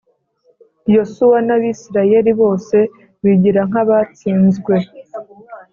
Yosuwa 0.95 1.37
n 1.47 1.49
Abisirayeli 1.55 2.31
bose 2.41 2.77
bigira 3.23 3.61
nk 3.69 3.75
abatsinzwe 3.83 4.75